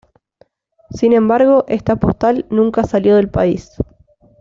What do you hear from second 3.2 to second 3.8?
país.